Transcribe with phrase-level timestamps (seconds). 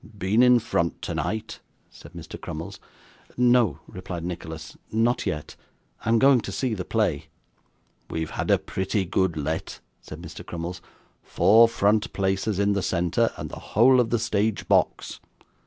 [0.17, 1.59] 'Been in front tonight?'
[1.91, 2.41] said Mr.
[2.41, 2.79] Crummles.
[3.37, 5.55] 'No,' replied Nicholas, 'not yet.
[6.03, 7.25] I am going to see the play.'
[8.09, 10.43] 'We've had a pretty good Let,' said Mr.
[10.43, 10.81] Crummles.
[11.21, 15.19] 'Four front places in the centre, and the whole of the stage box.